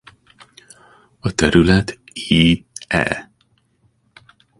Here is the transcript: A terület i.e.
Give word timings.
A 1.19 1.31
terület 1.35 1.99
i.e. 2.13 3.31